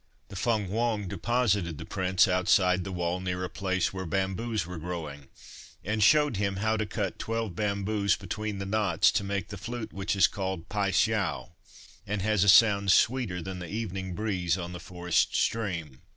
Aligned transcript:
The 0.29 0.35
Feng 0.35 0.65
Hwang 0.65 1.07
deposited 1.07 1.77
the 1.77 1.85
prince 1.85 2.27
outside 2.27 2.83
the 2.83 2.91
wall 2.91 3.19
near 3.19 3.43
a 3.43 3.49
place 3.49 3.93
where 3.93 4.07
bamboos 4.07 4.65
were 4.65 4.79
growing 4.79 5.27
and 5.85 6.01
showed 6.01 6.37
him 6.37 6.55
how 6.55 6.75
to 6.75 6.87
cut 6.87 7.19
twelve 7.19 7.55
bamboos 7.55 8.15
between 8.15 8.57
the 8.57 8.65
knots 8.65 9.11
to 9.11 9.23
make 9.23 9.49
the 9.49 9.59
flute 9.59 9.93
which 9.93 10.15
is 10.15 10.25
called 10.25 10.69
Pai 10.69 10.91
Siao 10.91 11.51
and 12.07 12.23
has 12.23 12.43
a 12.43 12.49
sound 12.49 12.91
sweeter 12.91 13.43
than 13.43 13.59
the 13.59 13.69
evening 13.69 14.15
breeze 14.15 14.57
on 14.57 14.71
the 14.73 14.79
forest 14.79 15.35
stream. 15.35 16.01